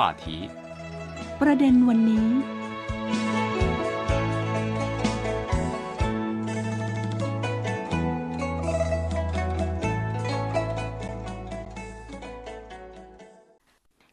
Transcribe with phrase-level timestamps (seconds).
[0.00, 0.24] 话题。
[1.40, 2.28] ประเด็นวันนี้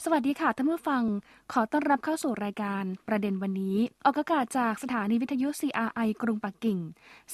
[0.03, 1.03] สวัสดีค่ะท่านผู้ฟัง
[1.53, 6.79] ขอต้อนรับเข้าสู่รายการประเด็นวันนี้ ออกอากาศจากสถานีวิทยุ CRI กรุงปักกิ่ง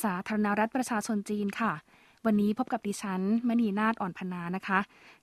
[0.03, 1.73] สาธารณรัฐประชาชนจีนค่ะ
[2.25, 4.79] วันนี้พบกับดิฉันมณีนาฏอ่อนพนานะคะ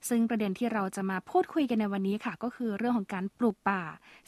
[0.09, 3.81] ซึ่งประเด็นที่เราจะมาพูดคุยกันในวันนี้ค่ะ ก็คือเรื่องของการปลูกป่า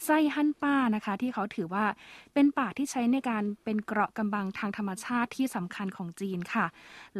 [0.04, 1.84] ไส้หั่นป้านะคะ ที่เขาถือว่า
[2.34, 6.66] เป็นป่าที่ใช้ในการเป็นเกราะกำบังทางธรรมชาติที่สำคัญของจีนค่ะ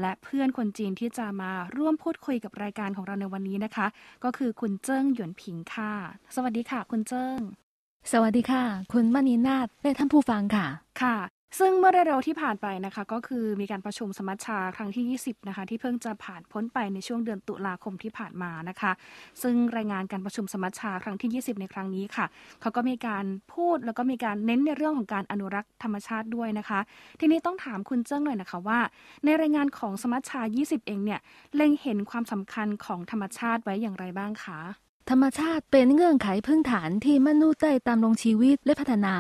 [0.01, 3.87] และเพื่อนคนจีนที่จะมาร่วมพูดคุยกับรายการของเราในวันนี้นะคะ
[4.25, 5.93] ก็คือคุณเจิ้งหยวนผิงค่ะ
[6.37, 7.39] สวัสดีค่ะ คุณเจิ้ง
[8.13, 10.67] สวัสดีค่ะ คุณมณีนาฏและท่านผู้ฟังค่ะ
[11.03, 11.17] ค่ะ
[11.59, 18.93] ซึ่งเมื่อเร็วๆที่ผ่านไปนะคะ ก็คือมีการประชุมสมัชชาครั้งที่ 20 นะคะ ที่เพิ่งจะผ่านพ้นไปในช่วงเดือนตุลาคมที่ผ่านมานะคะ
[19.43, 22.27] ซึ่งรายงานการประชุมสมัชชาครั้งที่ 20 ในครั้งนี้ค่ะ
[22.61, 23.25] เขาก็มีการ
[23.55, 26.81] พูดแล้วก็มีการเน้นในเรื่องของการอนุรักษ์ธรรมชาติด้วยนะคะ
[27.21, 28.81] ทีนี้ต้องถามคุณเจิ้งหน่อยนะคะว่า
[29.25, 31.21] ในรายงานของสมัชชา 20 เองเนี่ย
[31.55, 34.61] เล็งเห็นความสำคัญของธรรมชาติไว้อย่างไรบ้างคะ
[35.11, 39.17] ธรรมชาติเป็นเงื่อนไขพื้นฐานที่มนุษย์ได้ดำรงชีวิตและพัฒนา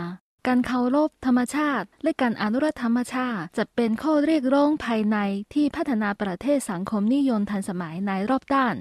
[0.46, 5.16] การเคารพธรรมชาติ และการอนุรักษ์ธรรมชาติ จะเป็นข้อเรียกร้องภายใน
[5.54, 8.76] ที่พัฒนาประเทศสังคมนิยมทันสมัยในรอบด้าน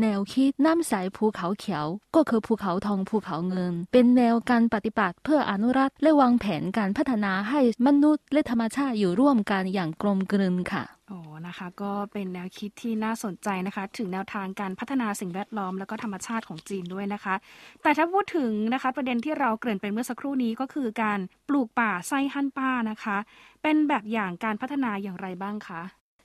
[0.00, 17.34] แนวคิดน้ำใสภูเขาเขียว ก็คือภูเขาทองภูเขาเงิน เป็นแนวการปฏิบัติเพื่ออนุรักษ์และวางแผนการพัฒนาให้มนุษย์และธรรมชาติอยู่ร่วมกันอย่างกลมกลืนค่ะ โอ้นะคะ ก็เป็นแนวคิดที่น่าสนใจนะคะ ถึงแนวทางการพัฒนาสิ่งแวดล้อมแล้วก็ธรรมชาติของจีนด้วยนะคะ
[17.82, 21.18] แต่ถ้าพูดถึงนะคะประเด็นที่เราเกริ่นไปเมื่อสักครู่นี้ก็คือการ
[21.48, 23.16] ปลูกป่าไส้หั่นป้านะคะ
[23.62, 25.82] เป็นแบบอย่างการพัฒนาอย่างไรบ้างคะ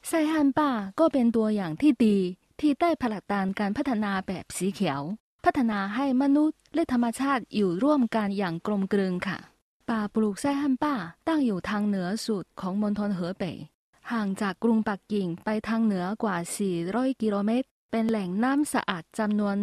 [0.08, 0.70] ไซฮันป้า
[1.00, 2.18] ก็เป็นตัวอย่างที่ดี
[2.60, 5.02] ที่ได้ผลักดันการพัฒนาแบบสีเขียว
[5.46, 9.38] พัฒนาให้มนุษย์และธรรมชาติอยู่ร่วมกันอย่างกลมกลืนค่ะ
[9.90, 10.94] ป่าปลูกไซฮันป้า
[11.28, 13.58] ตั้งอยู่ทางเหนือสุดของมณฑลเหอเป่ย
[14.12, 16.38] ห่างจากกรุงปักกิ่งไปทางเหนือกว่า
[16.80, 19.56] 400 กิโลเมตร เป็นแหล่งน้ำสะอาดจำนวน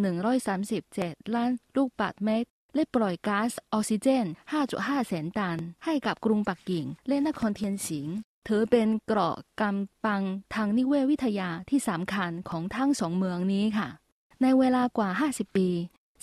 [0.63, 4.25] 137 ล้านลูกบาศก์เมตร และปล่อยก๊าซออกซิเจน
[4.65, 8.07] 5.5 แสนตัน ให้กับกรุงปักกิ่ง และนครเทียนสิง
[8.47, 13.89] ถือเป็นเกราะกำปังทางนิเวศวิทยาที่สำคัญของทั้งสองเมืองนี้ค่ะ
[14.41, 15.69] ในเวลากว่า 50 ปี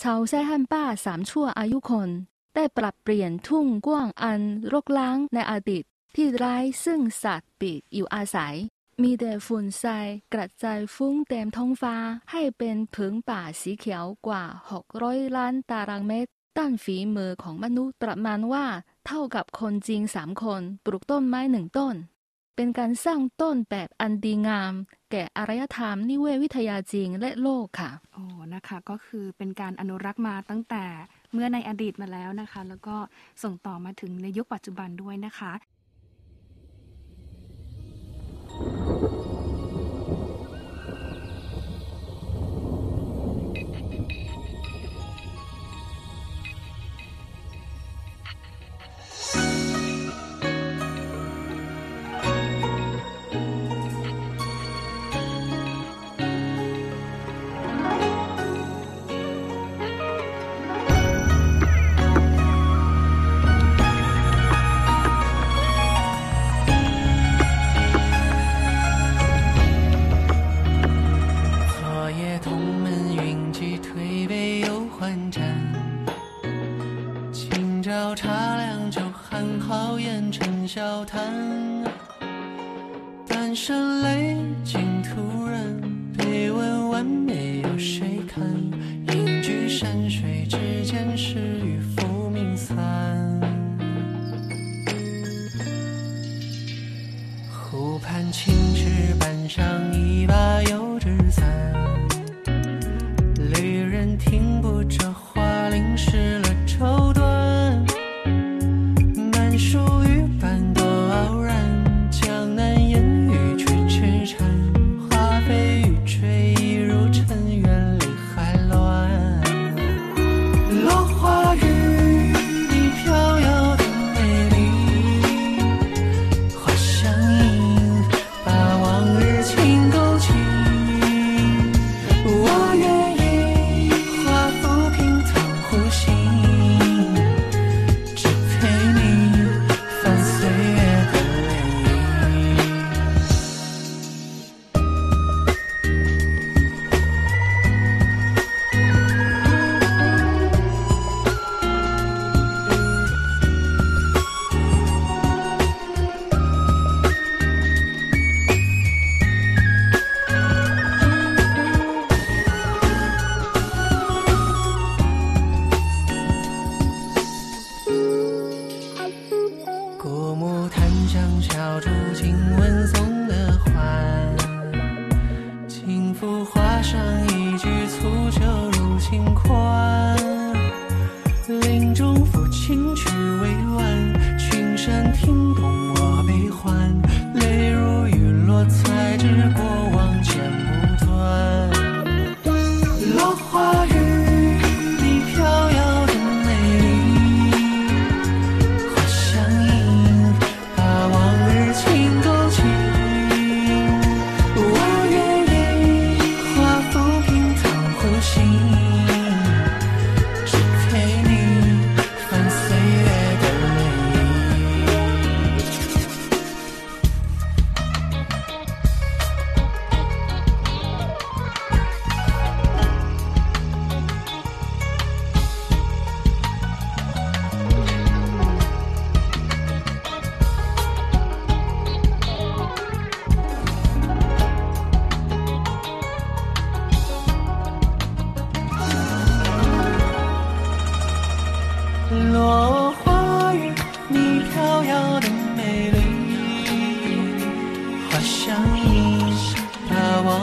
[0.02, 2.08] ชาวแซ่ฮันป้าสามชั่วอายุคน
[2.54, 4.40] ได้ปรับเปลี่ยนทุ่งกว้างอัน
[4.72, 5.84] รกร้างในอดีต
[6.20, 8.56] ที่ไร้ซึ่งสัตว์ปีกอยู่อาศัย
[9.02, 11.96] มีแต่ฝุ่นทรายกระจายฟุ้งเต็มท้องฟ้า
[12.32, 14.44] ให้เป็นผืนป่าสีเขียวกว่า
[14.90, 18.66] 600 ล้านตารางเมตรด้านฝีมือของมนุษย์ประมาณว่า
[19.06, 21.94] เท่ากับคนจริงสามคนปลูกต้นไม้หนึ่งต้น
[22.56, 24.72] เป็นการสร้างต้นแบบอันดีงาม
[25.10, 28.24] แก่อารยธรรมนิเวศวิทยาจริงและโลกค่ะโอ้
[28.54, 30.84] นะคะก็คือเป็นการอนุรักษ์มาตั้งแต่
[31.32, 32.96] เมื่อในอดีตมาแล้วนะคะ แล้วก็
[33.42, 35.52] ส่งต่อมาถึงในยุคปัจจุบันด้วยนะคะ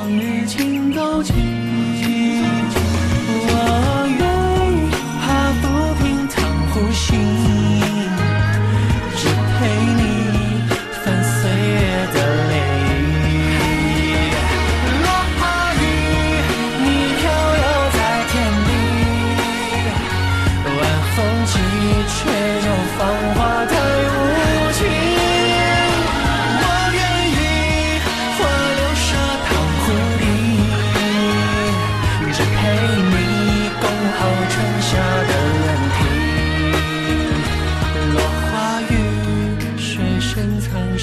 [0.06, 1.55] 往日情都情。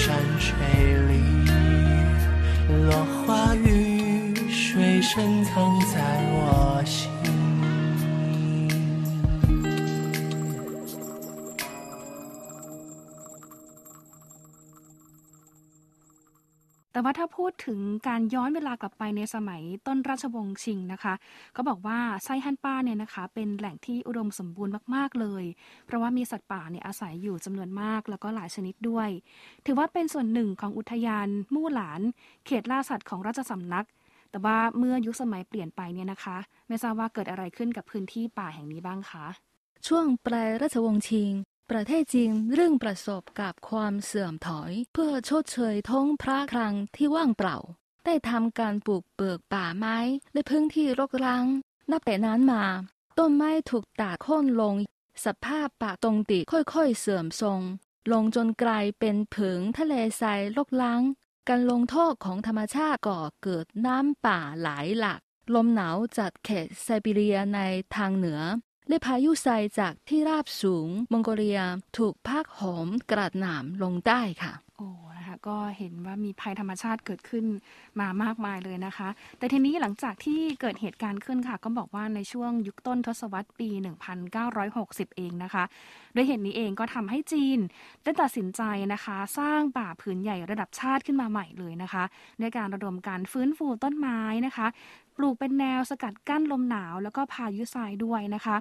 [0.05, 0.53] 山水
[1.07, 1.13] 里。
[2.87, 5.97] 落花雨，水深藏在
[17.05, 21.15] ว่าถ้าพูดถึงการย้อนเวลากลับไปในสมัยต้นราชวงศ์ชิงนะคะ
[21.53, 25.45] เขาบอกว่าไซฮันป้าเนี่ยนะคะ เป็นแหล่งที่อุดมสมบูรณ์มากๆเลย
[25.87, 29.09] เพราะว่ามีสัตว์ป่าเนี่ยอาศัยอยู่จำนวนมากแล้วก็หลายชนิดด้วย
[29.67, 32.01] ถือว่าเป็นส่วนหนึ่งของอุทยานมู่หลาน
[32.47, 33.87] เขตล่าสัตว์ของราชสำนัก
[34.31, 36.37] แต่ว่าเมื่อยุคสมัยเปลี่ยนไปเนี่ยนะคะ
[36.69, 39.27] ไม่ทราบว่าเกิดอะไรขึ้นกับพื้นที่ป่าแห่งนี้บ้างคะ
[39.87, 41.33] ช่วงปลายราชวงศ์ชิง
[41.77, 47.59] ประเทศจีนเรื่องประสบกับความเสื่อมถอย เพื่อชดเชยท้องพระคลังที่ว่างเปล่า
[48.05, 49.99] ได้ทำการปลูกเบิกป่าไม้
[50.33, 51.45] และพื้นที่รกร้าง
[51.91, 52.65] นับแต่นั้นมา
[53.19, 54.75] ต้นไม้ถูกตัดโค่นลง
[55.25, 57.61] สภาพป่าตรงติค่อยๆเสื่อมทรง
[58.13, 61.03] ลงจนกลายเป็นผึงทะเลทรายรกร้าง
[61.49, 65.21] การลงโทษของธรรมชาติก่อเกิดน้ำป่าหลายหลาก
[65.55, 67.61] ลมหนาวจากเขตไซบีเรียใน
[67.97, 68.41] ทางเหนือ
[68.89, 71.61] และพายุทรายจากที่ราบสูงมองโกเลีย
[71.97, 77.45] ถูกพักหอมกระหน่ำลงได้ค่ะโอ้นะ คะก็เห็นว่ามีภัยธรรมชาติเกิดขึ้น
[78.01, 79.09] มามากมายเลยนะคะ
[79.39, 83.69] แต่ทีนี้หลังจากที่เกิดเหตุการณ์ขึ้นค่ะ ก็บอกว่าในช่วงยุคต้นทศวรรษปี
[84.43, 85.65] 1960 เองนะคะ
[86.15, 87.59] ด้วยเหตุนี้เองก็ทำให้จีน
[88.03, 88.63] ได้ตัดสินใจ
[88.93, 92.05] นะคะ สร้างป่าผืนใหญ่ระดับชาติขึ้นมาใหม่เลยนะคะ
[92.41, 94.67] ด้วยการระดมการฟื้นฟูต้นไม้นะคะ
[95.17, 98.57] ปลูกเป็นแนวสกัดกั้นลมหนาว แล้วก็พายุทรายด้วยนะคะ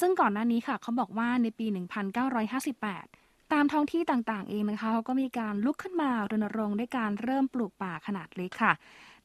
[0.00, 8.72] ซึ่งก่อนหน้านี้ค่ะเขาบอกว่าในปี 1958 ตามท้องที่ต่างๆเองนะคะเขาก็มีการลุกขึ้นมารณรงค์ด้วยการเริ่มปลูกป่าขนาดเล็กค่ะ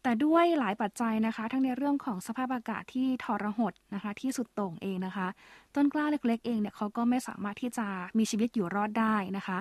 [0.04, 5.28] แต่ด้วยหลายปัจจัยนะคะ ทั้งในเรื่องของสภาพอากาศที่ทรหดนะคะ ที่สุดโต่งเองนะคะ
[5.76, 7.88] ต้นกล้าเล็กๆเองเนี่ยเขาก็ไม่สามารถที่จะ
[8.18, 9.58] มีชีวิตอยู่รอดได้นะคะ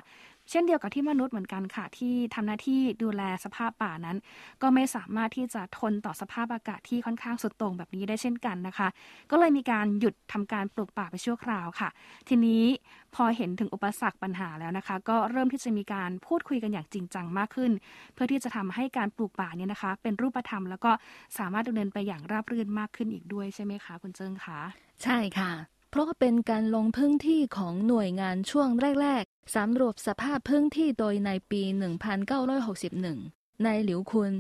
[0.51, 4.17] เช่นเดียวกับที่มนุษย์เหมือนกันค่ะ ที่ทำหน้าที่ดูแลสภาพป่านั้น
[4.63, 8.89] ก็ไม่สามารถที่จะทนต่อสภาพอากาศที่ค่อนข้างสุดโต่งแบบนี้ได้เช่นกันนะคะ
[9.31, 11.89] ก็เลยมีการหยุดทำการปลูกป่าไปชั่วคราวค่ะ
[12.29, 12.65] ทีนี้
[13.15, 17.71] พอเห็นถึงอุปสรรคปัญหาแล้วนะคะ ก็เริ่มที่จะมีการพูดคุยกันอย่างจริงจังมากขึ้น
[18.15, 20.91] เพื่อที่จะทำให้การปลูกป่าเนี่ยนะคะ เป็นรูปธรรมแล้วก็
[21.39, 24.61] สามารถดำเนินไปอย่างราบรื่นมากขึ้นอีกด้วยใช่ไหมคะ คุณเจิงคะ
[25.03, 28.69] ใช่ค่ะ เพราะเป็นการลงพื้นที่ของหน่วยงานช่วง
[29.03, 31.63] แรกๆสำรวจสภาพพื้นที่โดยในปี
[32.63, 34.33] 1961ในหลิวคุน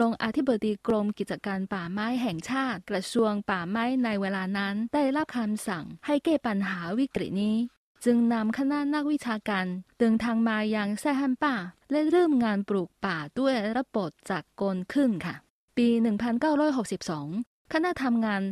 [0.00, 7.56] รองอธิบดีกรมกิจการป่าไม้แห่งชาติ กระทรวงป่าไม้ในเวลานั้นได้รับคำสั่งให้แก้ปัญหาวิกฤตนี้
[8.04, 9.66] จึงนำคณะนักวิชาการ
[9.98, 11.56] เดินทางมายังแซ่ฮันป่า
[11.90, 15.34] และเริ่มงานปลูกป่าด้วยระบบจากกลขึ้นค่ะ
[15.76, 18.42] ปี 1962 คณะทำงาน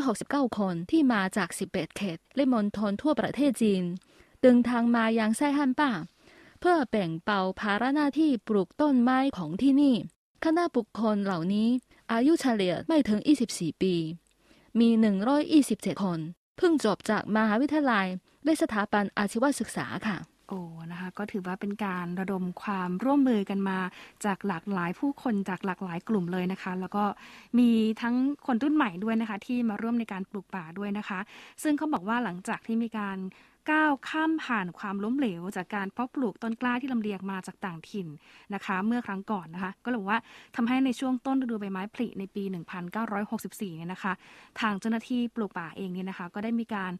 [0.00, 3.84] 369 คนที่มาจาก 11 เขตและมณฑลทั่วประเทศจีน
[4.42, 5.90] เดินทางมายังไซฮั่นป้า
[6.60, 9.96] เพื่อแบ่งเบาภาระหน้าที่ปลูกต้นไม้ของที่นี่
[10.44, 11.68] คณะบุคคลเหล่านี้
[12.12, 13.20] อายุเฉลี่ยไม่ถึง
[13.50, 13.94] 24 ปี
[14.78, 14.88] มี
[15.46, 16.20] 127 คน
[16.56, 18.06] เพิ่งจบจากมหาวิทยาลัย
[18.44, 20.16] และสถาบันอาชีวศึกษาค่ะ
[20.48, 23.78] โอ้นะคะก็ถือว่าเป็นการระดมความร่วมมือกันมา
[24.24, 27.04] จากหลากหลายผู้คนจากหลากหลายกลุ่มเลยนะคะ แล้วก็
[27.58, 27.70] มี
[28.02, 28.14] ทั้ง
[28.46, 31.20] คนรุ่นใหม่ด้วยนะคะ ที่มาร่วมในการปลูกป่าด้วยนะคะ
[31.62, 33.18] ซึ่งเขาบอกว่าหลังจากที่มีการ
[33.70, 38.08] ก้าวข้ามผ่านความล้มเหลว จากการเพาะปลูกต้นกล้าที่ลำเลียงมาจากต่างถิ่น
[38.54, 40.18] นะคะ เมื่อครั้งก่อนนะคะ ก็เลยว่า
[40.56, 42.42] ทำให้ในช่วงต้นฤดูใบไม้ผลิในปี
[43.10, 44.12] 1964 เนี่ยนะคะ
[44.60, 46.92] ทางเจ้าหน้าที่ปลูกป่าเองเนี่ยนะคะ ก็ได้มีการ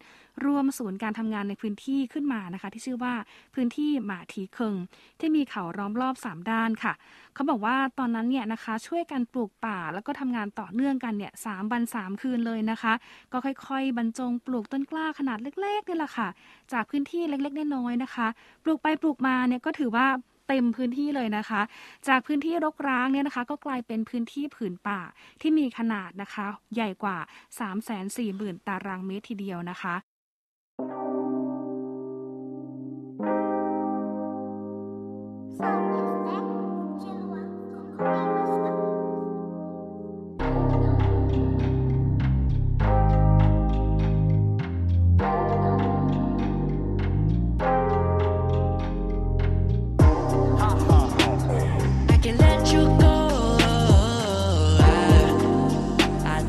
[0.45, 3.13] รวมศูนย์การทำงานในพื้นที่ขึ้นมานะคะ ที่ชื่อว่า
[3.55, 4.75] พื้นที่หมาทีเคิง
[5.19, 6.93] ที่มีเขาล้อมรอบ 3 ด้านค่ะ
[7.39, 12.93] เขาบอกว่าตอนนั้นเนี่ยนะคะ ช่วยกันปลูกป่าแล้วก็ทำงานต่อเนื่องกันเนี่ยสามวันสามคืนเลยนะคะ
[13.31, 16.27] ก็ค่อยๆ บรรจงปลูกต้นกล้าขนาดเล็กๆนี่แหละค่ะ
[16.73, 18.27] จากพื้นที่เล็กๆน้อยๆนะคะ
[18.63, 20.07] ปลูกไปปลูกมาเนี่ยก็ถือว่า
[20.47, 21.61] เต็มพื้นที่เลยนะคะ
[22.07, 25.01] จากพื้นที่รกร้างเนี่ยนะคะ ก็กลายเป็นพื้นที่ผืนป่า
[25.41, 27.17] ที่มีขนาดนะคะ ใหญ่กว่า
[27.59, 29.95] 3 4 0 0 0 0 ตารางเมตรทีเดียวนะคะ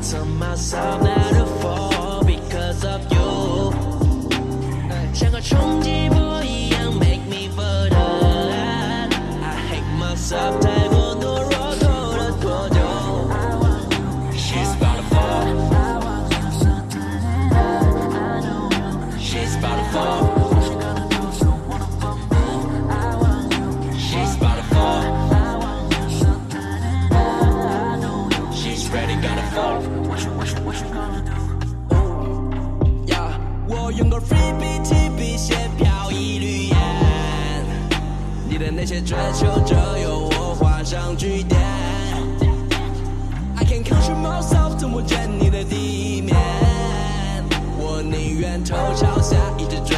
[0.00, 3.72] told myself not to fall because of you.
[5.14, 7.96] 像个冲击波一样 make me further.
[9.42, 10.59] I hate myself
[38.83, 41.61] 那些追求者由我画上句点。
[43.55, 46.35] I can control myself，怎么见你的地面？
[47.77, 49.95] 我宁愿头朝下，一直追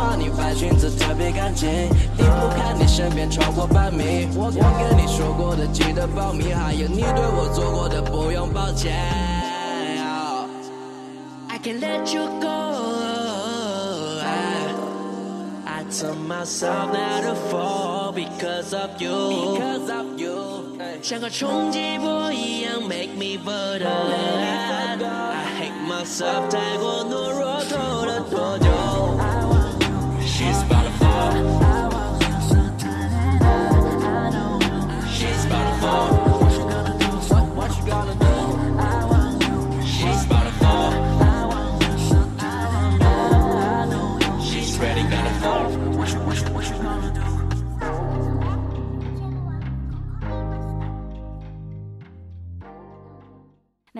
[0.00, 1.68] 希望你白裙子特别干净，
[2.16, 8.96] 你不看你身边超过半米，我跟你说过的记得保密，还有你对我做过的不用抱歉。
[11.50, 12.48] I can let you go.
[14.24, 19.10] I, told myself not to fall because of you.
[19.52, 20.64] Because of you.
[21.02, 23.84] 像个冲击波一样 make me further.
[24.96, 28.69] I hate myself 太过懦弱，拖了多久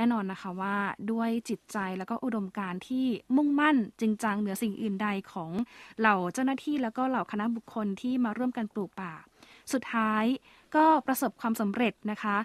[0.00, 0.76] น่นอนนะคะว่า
[1.12, 5.50] ด้วยจิตใจแล้วก็อุดมการณ์ที่มุ่งมั่นจริงจังเหนือสิ่งอื่นใดของ
[6.00, 9.12] เหล่าเจ้าหน้าที่แล้วก็เหล่าคณะบุคคลที่มาร่วมกันปลูกป่า
[9.72, 10.24] สุดท้าย
[10.76, 12.36] ก็ประสบความสำเร็จนะคะ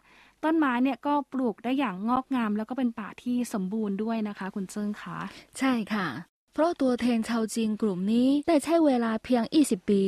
[0.44, 5.18] ต้นไม้เนี่ยก็ปลูกได้อย่างงอกงาม แล้วก็เป็นป่าที่สมบูรณ์ด้วยนะคะ คุณเจิ้งคะ
[5.60, 6.08] ใช่ค่ะ
[6.54, 10.02] เพราะตัวแทนชาวจีนกลุ่มนี้ได้ใช้เวลาเพียง 20 ปี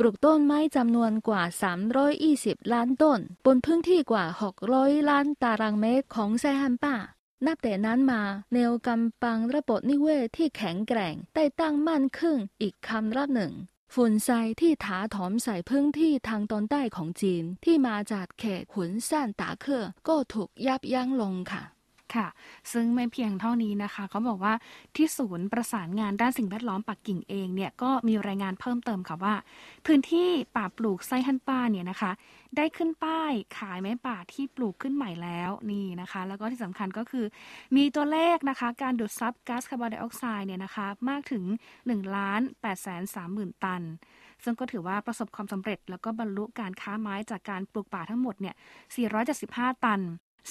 [0.00, 1.42] ปลูกต้นไม้จำนวนกว่า
[2.08, 4.24] 320 ล้านต้น บนพื้นที่กว่า
[4.66, 6.94] 600 ล้านตารางเมตรของไซฮันป้า
[7.46, 8.22] นับแต่นั้นมา
[8.54, 13.52] แนวกำปังระบบนิเวศที่แข็งแกร่งได้ตั้งมั่นขึ้นอีกคำรับหนึ่ง
[13.94, 21.62] ฝุ่นทรายที่ถาถมใส่พื้นที่ทางตอนใต้ของจีนที่มาจากเขตหุนซ่านตาเคอก็ถูกยับยั้งลงค่ะ
[22.16, 22.28] ค่ะ
[22.72, 24.54] ซึ่งไม่เพียงเท่านี้นะคะเขาบอกว่า
[24.96, 29.34] ที่ศูนย์ประสานงานด้านสิ่งแวดล้อมปักกิ่งเองเนี่ยก็มีรายงานเพิ่มเติมค่ะว่า
[29.86, 32.10] พื้นที่ป่าปลูกไซฮันป้าเนี่ยนะคะ
[32.56, 37.24] ได้ขึ้นป้ายขายไม้ป่าที่ปลูกขึ้นใหม่แล้วนี่นะคะ แล้วก็ที่สำคัญก็คือ
[37.76, 41.44] มีตัวเลขนะคะ การดูดซับก๊าซคาร์บอนไดออกไซด์เนี่ยนะคะมากถึง
[41.82, 43.82] 1ล้าน8แสน3หมื่นตัน
[44.44, 48.54] ซึ่งก็ถือว่าประสบความสำเร็จ แล้วก็บรรลุการค้าไม้จากการปลูกป่าทั้งหมดเนี่ย
[49.18, 50.00] 475 ตัน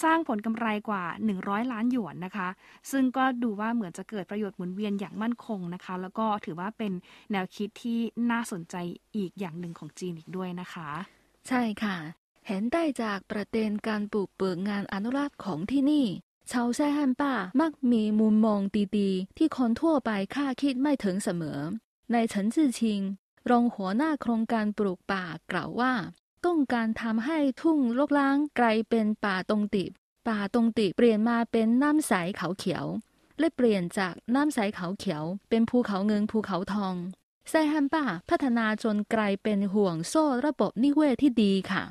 [0.03, 1.03] สร้างผลกำไรกว่า
[1.37, 2.49] 100 ล้านหยวนนะคะ
[2.91, 6.93] ซึ่งก็ดูว่าเหมือนจะเกิดประโยชน์หมุนเวียนอย่างมั่นคงนะคะ แล้วก็ถือว่าเป็น
[7.31, 7.99] แนวคิดที่
[8.31, 8.75] น่าสนใจ
[9.15, 10.89] อีกอย่างหนึ่งของจีนอีกด้วยนะคะ
[11.47, 11.97] ใช่ค่ะ
[12.47, 16.05] เห็นได้จากประเด็นการปลูกเปิดงานอนุรักษ์ของที่นี่
[16.51, 18.61] ชาวแซ่ฮันป้ามักมีมุมมอง
[18.97, 21.59] ดีๆ ที่คนทั่วไปคาดคิดไม่ถึงเสมอ
[22.11, 23.01] ในเฉินจือชิง
[23.49, 25.93] รองหัวหน้าโครงการปลูกป่ากล่าวว่า
[26.47, 29.91] ต้องการทำให้ทุ่งลกล้างกลายเป็นป่าตรงติบ
[30.27, 32.85] ป่าตรงติบเปลี่ยนมาเป็นน้ำใสเขาเขียว
[33.39, 36.95] และเปลี่ยนจากน้ำใสเขาเขียว เป็นภูเขาเงินภูเขาทอง
[37.49, 41.83] ไซฮันป้าพัฒนาจนกลายเป็นห่วงโซ่ระบบนิเวศที่ดีค่ะ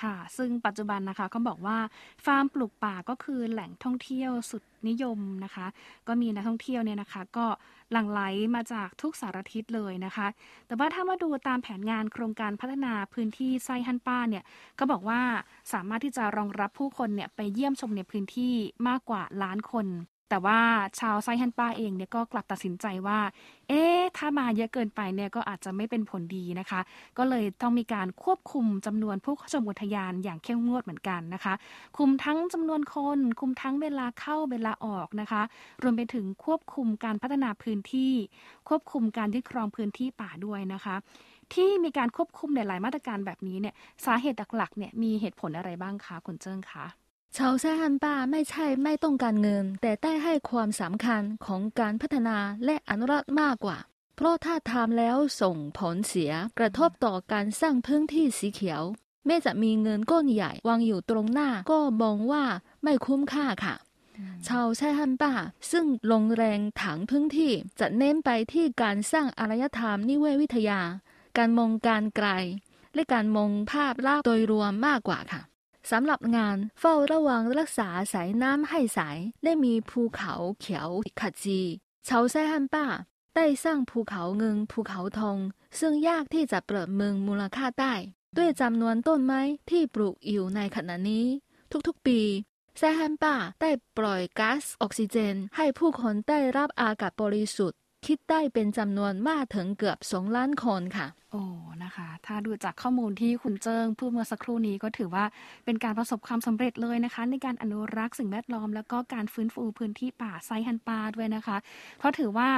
[0.00, 1.78] ค่ะ ซึ่งปัจจุบันนะคะเขาบอกว่า
[2.24, 5.66] ฟาร์มปลูกป่าก็คือแหล่งท่องเที่ยวสุดนิยมนะคะ
[6.08, 7.46] ก็มีนักท่องเที่ยวเนี่ยนะคะ ก็
[7.92, 8.20] หลั่งไหล
[8.54, 10.26] มาจากทุกสารทิศเลยนะคะ
[10.66, 14.44] แต่ว่าถ้ามาดูตามแผนงานโครงการพัฒนาพื้นที่ไซฮันป้าเนี่ย
[14.78, 15.20] ก็บอกว่า
[15.72, 18.54] สามารถที่จะรองรับผู้คนเนี่ยไปเยี่ยมชมในพื้นที่
[18.88, 19.86] มากกว่าล้านคน
[20.30, 20.58] แต่ว่า
[21.00, 23.18] ชาวไซฮันป้าเองเนี่ยก็กลับตัดสินใจว่า
[23.68, 26.80] เอ๊ะ ถ้ามาเยอะเกินไปเนี่ยก็อาจจะไม่เป็นผลดีนะคะ
[27.18, 31.54] ก็เลยต้องมีการควบคุมจำนวนผู้เข้าชมอุทยานอย่างเข้มงวดเหมือนกันนะคะ
[31.96, 35.42] คุมทั้งจำนวนคน คุมทั้งเวลาเข้าเวลาออกนะคะ
[35.82, 38.12] รวมไปถึงควบคุมการพัฒนาพื้นที่
[38.68, 40.96] ควบคุมการยึดครองพื้นที่ป่าด้วยนะคะ
[41.54, 46.86] ที่มีการควบคุมในหลายมาตรการแบบนี้เนี่ย สาเหตุหลัก ๆ เนี่ยมีเหตุผลอะไรบ้างคะคุณเจิ้งคะ
[47.36, 53.78] ชาวแซ่ฮันป้าไม่ใช่ไม่ต้องการเงิน แต่ได้ให้ความสำคัญของการพัฒนาและอนุรักษ์มากกว่า
[54.16, 58.82] เพราะถ้าทำแล้วส่งผลเสียกระทบต่อการสร้างพื้นที่สีเขียว
[59.26, 62.44] แม้จะมีเงินก้อนใหญ่วางอยู่ตรงหน้าก็มองว่า
[62.82, 63.74] ไม่คุ้มค่าค่ะ
[64.46, 65.32] ชาวแช่ฮันป้า
[65.70, 70.80] ซึ่งลงแรงถังพื้นที่จะเน้นไปที่การสร้างอารยธรรมนิเวศวิทยา
[71.38, 72.28] การมองการไกล
[72.94, 75.40] และการมองภาพลักษณ์โดยรวมมากกว่าค่ะ
[75.90, 79.00] สำหรับงานเฝ้าระวังรักษาสายน้ำให้ใส
[79.42, 80.88] และมีภูเขาเขียว
[81.20, 81.60] ขจี
[82.08, 82.86] ชาวไซฮันป้า
[83.36, 85.38] ได้สร้างภูเขาเงินภูเขาทอง
[85.80, 87.94] ซึ่งยากที่จะประเมินมูลค่าได้
[88.36, 89.40] ด้วยจำนวนต้นไม้
[89.70, 91.26] ที่ปลูกอยู่ในขณะนี้
[91.86, 92.20] ทุกๆปี
[92.78, 101.42] ไซฮันป้าได้ปล่อยก๊าซออกซิเจน ให้ผู้คนได้รับอากาศบริสุทธิ์ คิดได้เป็นจำนวนมากถึงเกือบสองล้านคนค่ะ โอ้
[101.84, 105.24] นะคะ ถ้าดูจากข้อมูลที่คุณเจิงพูดเมื่อสักครู่นี้ก็ถือว่า
[105.64, 111.56] เป็นการประสบความสำเร็จเลยนะคะ ในการอนุรักษ์สิ่งแวดล้อม แล้วก็การฟื้นฟูพื้นที่ป่าไซฮันปาด้วยนะคะ
[111.98, 112.48] เพราะถือว่า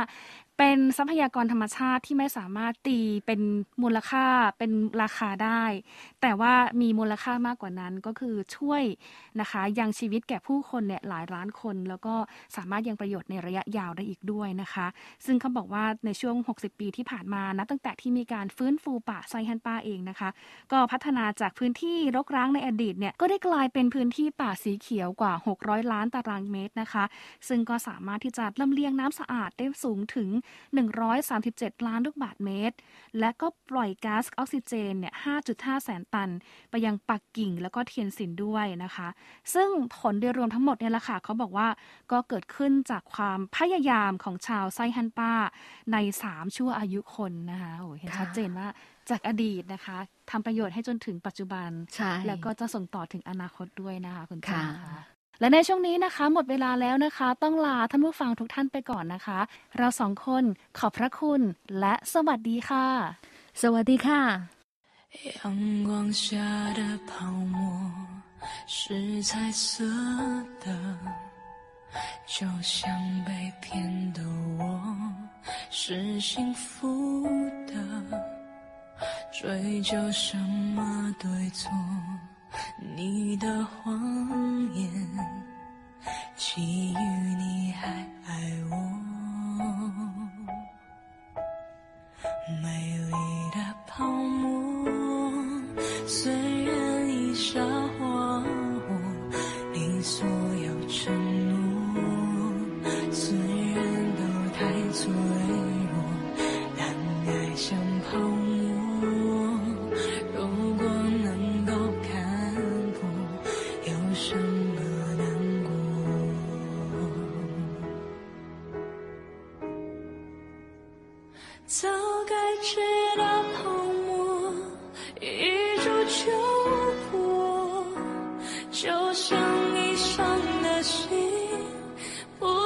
[0.59, 3.41] เป็นทรัพยากรธรรมชาติที่ไม่สามารถตีเป็น
[3.83, 4.27] มูลค่า
[4.59, 5.65] เป็นราคาได้
[6.23, 8.83] แต่ว่ามีมูลค่ามากกว่านั้นก็คือช่วย
[9.41, 12.15] นะคะ ยังชีวิตแก่ผู้คนเนี่ยหลายล้านคน แล้วก็
[12.57, 14.87] สามารถยังประโยชน์ในระยะยาวได้อีกด้วยนะคะ
[15.27, 20.29] ซึ่งเขาบอกว่าในช่วง 60 ปีที่ผ่านมานะตั้งแต่ที่มีการฟื้นฟูป่าไซฮันป้าเองนะคะ
[20.73, 27.05] ก็พัฒนาจากพื้นที่รกร้างในอดีตเนี่ยก็ได้กลายเป็นพื้นที่ป่าสีเขียวกว่า 600 ล้านตารางเมตรนะคะ
[27.49, 32.77] ซึ่งก็สามารถที่จะลำเลียงน้ำสะอาดได้สูงถึง137 ล้านลูกบาศก์เมตร
[33.21, 35.15] และก็ปล่อยก๊าซออกซิเจนเนี่ย
[35.49, 36.31] 5.5 แสนตัน
[36.71, 39.09] ไปยังปักกิ่งแล้วก็เทียนซินด้วยนะคะ
[39.55, 41.69] ซึ่งผลโดยรวมทั้งหมดเนี่ยแหละค่ะเขาบอกว่า
[42.13, 45.33] ก็เกิดขึ้นจากความพยายามของชาวไซฮันป้า
[45.93, 48.69] ใน 3 ชั่วอายุคนนะคะโอ้ยเห็นค่ะชัดเจนว่า
[49.11, 49.97] จากอดีตนะคะ
[50.31, 55.12] ทำประโยชน์ให้จนถึงปัจจุบันใช่แล้วก็จะส่งต่อถึงอนาคตด้วยนะคะคุณค่ะจ้าค่ะ
[55.43, 59.39] และในช่วงนี้นะคะ หมดเวลาแล้วนะคะ ต้องลาท่านผู้ฟังทุกท่านไปก่อนนะคะ
[59.79, 60.45] เราสองคน
[60.79, 61.41] ขอบพระคุณ
[61.81, 62.87] และสวัสดีค่ะ
[63.63, 64.23] สวัสดีค่ะ
[65.39, 65.41] 阳
[65.89, 65.91] 光
[66.23, 66.25] 下
[66.79, 67.13] 的泡
[67.57, 67.59] 沫
[68.75, 68.79] 是
[69.29, 69.31] 彩
[69.63, 69.65] 色
[70.65, 70.67] 的，
[72.35, 72.39] 就
[72.75, 72.79] 像
[73.27, 73.31] 被
[73.63, 73.67] 骗
[74.17, 74.21] 的
[74.59, 74.63] 我
[75.71, 75.85] 是
[76.29, 76.71] 幸福
[77.71, 77.75] 的，
[79.39, 80.39] 追究什
[80.77, 80.79] 么
[81.23, 81.69] 对错。
[82.79, 83.95] 你的谎
[84.75, 85.42] 言，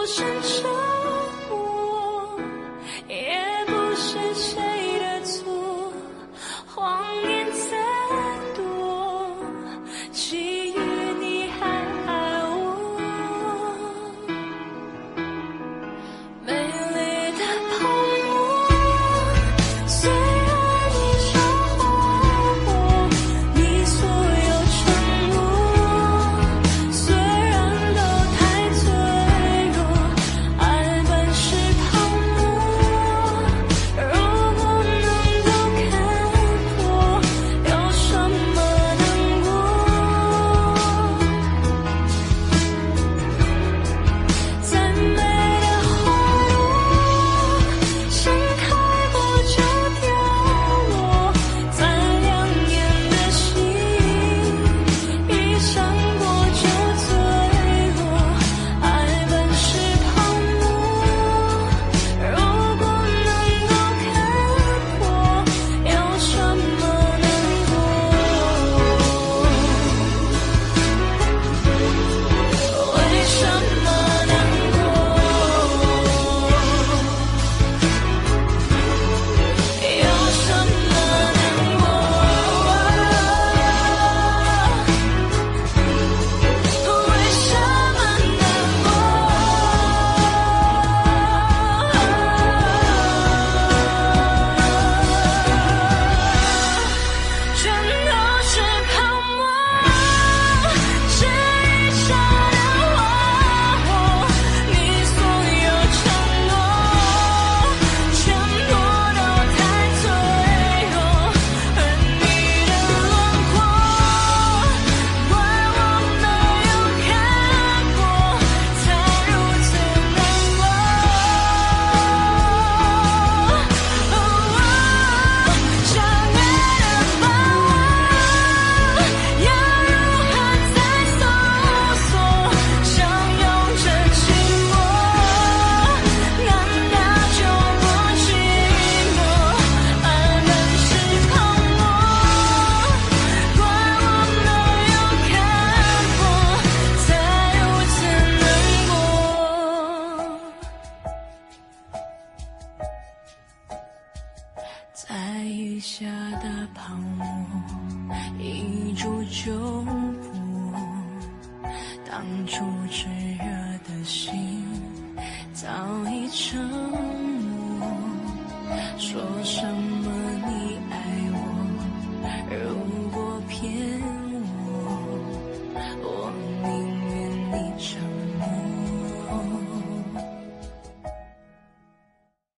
[0.07, 0.46] emotions